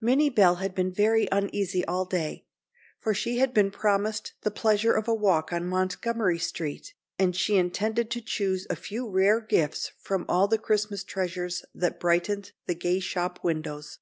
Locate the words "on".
5.52-5.66